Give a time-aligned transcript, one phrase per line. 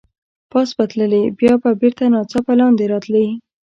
[0.51, 3.25] پاس به تللې، بیا به بېرته ناڅاپه لاندې راتلې.